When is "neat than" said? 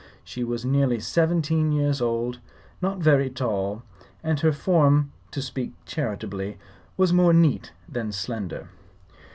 7.33-8.11